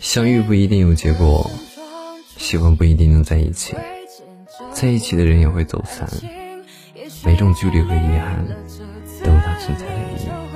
[0.00, 1.50] 相遇不一定有结果，
[2.36, 3.74] 喜欢不一定能在一起，
[4.72, 6.08] 在一起的人也会走散，
[7.24, 8.44] 每种距离和遗憾
[9.24, 10.47] 都有它存在的意义。